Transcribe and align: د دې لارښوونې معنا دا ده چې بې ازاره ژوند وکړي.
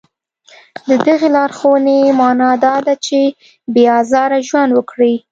د 0.87 0.89
دې 1.05 1.15
لارښوونې 1.35 1.99
معنا 2.19 2.51
دا 2.65 2.75
ده 2.85 2.93
چې 3.05 3.19
بې 3.73 3.83
ازاره 3.99 4.39
ژوند 4.47 4.71
وکړي. 4.73 5.15